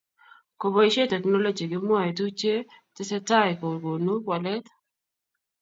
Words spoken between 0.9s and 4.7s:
teknolochy kemwae tuchye tesei taii kokonu wallet